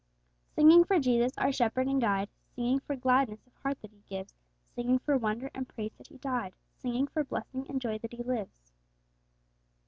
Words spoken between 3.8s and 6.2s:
that He gives; Singing for wonder and praise that He